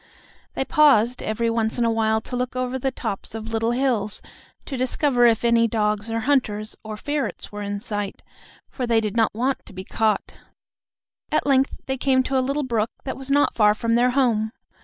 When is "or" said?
6.09-6.21, 6.83-6.97